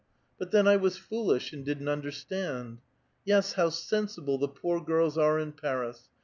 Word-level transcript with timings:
But 0.39 0.49
then 0.49 0.67
I 0.67 0.77
was 0.77 0.97
foolish, 0.97 1.53
and 1.53 1.63
didn't 1.63 1.87
understand. 1.87 2.79
Yes, 3.23 3.53
how 3.53 3.69
sensible 3.69 4.39
the 4.39 4.47
poor 4.47 4.83
girls 4.83 5.15
are 5.15 5.37
in 5.37 5.51
Paris! 5.51 6.09